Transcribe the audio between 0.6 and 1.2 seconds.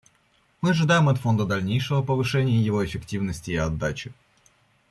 Мы ожидаем от